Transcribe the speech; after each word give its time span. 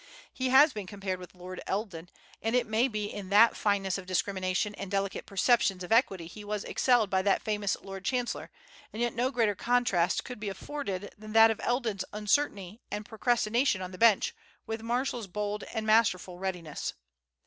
He 0.33 0.49
has 0.49 0.73
been 0.73 0.87
compared 0.87 1.19
with 1.19 1.35
Lord 1.35 1.61
Eldon; 1.67 2.09
and 2.41 2.55
it 2.55 2.65
may 2.65 2.87
be 2.87 3.09
that 3.21 3.49
in 3.51 3.55
fineness 3.55 3.99
of 3.99 4.07
discrimination 4.07 4.73
and 4.73 4.89
delicate 4.89 5.27
perceptions 5.27 5.83
of 5.83 5.91
equity 5.91 6.25
he 6.25 6.43
was 6.43 6.63
excelled 6.63 7.11
by 7.11 7.21
that 7.21 7.43
famous 7.43 7.77
Lord 7.83 8.03
Chancellor; 8.03 8.49
and 8.91 8.99
yet 8.99 9.13
no 9.13 9.29
greater 9.29 9.53
contrast 9.53 10.23
could 10.23 10.39
be 10.39 10.49
afforded 10.49 11.13
than 11.19 11.33
that 11.33 11.51
of 11.51 11.59
Eldon's 11.63 12.03
uncertainty 12.13 12.81
and 12.89 13.05
procrastination 13.05 13.83
on 13.83 13.91
the 13.91 13.99
bench 13.99 14.33
with 14.65 14.81
Marshall's 14.81 15.27
bold 15.27 15.65
and 15.71 15.85
masterful 15.85 16.39
readiness. 16.39 16.93